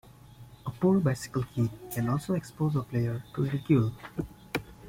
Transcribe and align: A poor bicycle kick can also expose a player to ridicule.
A 0.65 0.71
poor 0.71 0.99
bicycle 0.99 1.45
kick 1.53 1.69
can 1.91 2.09
also 2.09 2.33
expose 2.33 2.75
a 2.75 2.81
player 2.81 3.23
to 3.35 3.43
ridicule. 3.43 3.91